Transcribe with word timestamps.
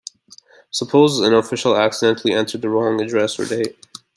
Suppose 0.71 1.19
an 1.19 1.35
official 1.35 1.77
accidentally 1.77 2.33
entered 2.33 2.63
the 2.63 2.69
wrong 2.69 2.99
address 2.99 3.37
or 3.37 3.45
date? 3.45 3.77